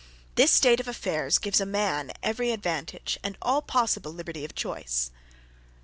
[0.33, 5.11] This state of affairs gives a man every advantage and all possible liberty of choice.